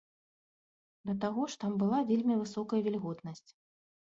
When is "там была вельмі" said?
1.65-2.39